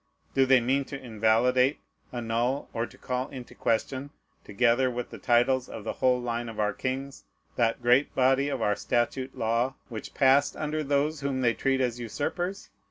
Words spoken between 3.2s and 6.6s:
into question, together with the titles of the whole line of